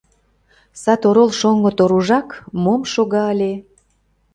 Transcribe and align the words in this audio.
Сад 0.83 1.01
орол 1.09 1.31
шоҥго 1.39 1.71
Торужак 1.77 2.29
мом 2.63 2.81
шога 2.93 3.23
ыле. 3.33 3.53